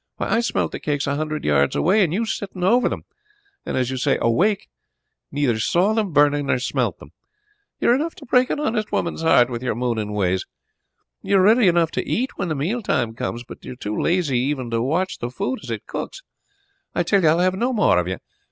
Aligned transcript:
Why, 0.17 0.29
I 0.33 0.39
smelt 0.39 0.71
the 0.71 0.79
cakes 0.79 1.05
a 1.05 1.15
hundred 1.15 1.45
yards 1.45 1.75
away, 1.75 2.03
and 2.03 2.11
you 2.11 2.25
sitting 2.25 2.63
over 2.63 2.89
them, 2.89 3.03
and 3.67 3.77
as 3.77 3.91
you 3.91 3.97
say 3.97 4.17
awake, 4.19 4.67
neither 5.31 5.59
saw 5.59 5.93
them 5.93 6.11
burning 6.11 6.47
nor 6.47 6.57
smelt 6.57 6.97
them! 6.97 7.11
You 7.79 7.91
are 7.91 7.93
enough 7.93 8.15
to 8.15 8.25
break 8.25 8.49
an 8.49 8.59
honest 8.59 8.91
woman's 8.91 9.21
heart 9.21 9.51
with 9.51 9.61
your 9.61 9.75
mooning 9.75 10.13
ways. 10.13 10.47
You 11.21 11.37
are 11.37 11.41
ready 11.43 11.67
enough 11.67 11.91
to 11.91 12.03
eat 12.09 12.31
when 12.35 12.47
the 12.49 12.55
meal 12.55 12.81
time 12.81 13.13
comes, 13.13 13.43
but 13.43 13.63
are 13.63 13.75
too 13.75 13.95
lazy 13.95 14.39
even 14.39 14.71
to 14.71 14.81
watch 14.81 15.19
the 15.19 15.29
food 15.29 15.59
as 15.61 15.69
it 15.69 15.85
cooks. 15.85 16.23
I 16.95 17.03
tell 17.03 17.21
you 17.21 17.27
I 17.29 17.33
will 17.35 17.41
have 17.41 17.53
no 17.55 17.71
more 17.71 17.99
of 17.99 18.07
you. 18.07 18.17